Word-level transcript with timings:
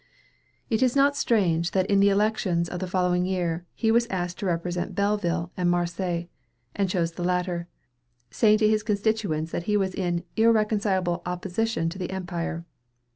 It 0.67 0.81
is 0.81 0.95
not 0.95 1.15
strange 1.15 1.73
that 1.77 1.85
in 1.85 1.99
the 1.99 2.09
elections 2.09 2.69
of 2.69 2.79
the 2.79 2.87
following 2.87 3.23
year, 3.23 3.67
he 3.75 3.91
was 3.91 4.07
asked 4.07 4.39
to 4.39 4.47
represent 4.47 4.95
Belleville 4.95 5.51
and 5.55 5.69
Marseilles, 5.69 6.25
and 6.75 6.89
chose 6.89 7.11
the 7.11 7.23
latter, 7.23 7.67
saying 8.31 8.57
to 8.57 8.67
his 8.67 8.81
constituents 8.81 9.51
that 9.51 9.65
he 9.69 9.77
was 9.77 9.93
in 9.93 10.23
"irreconcilable 10.35 11.21
opposition 11.27 11.87
to 11.89 11.99
the 11.99 12.09
Empire." 12.09 12.65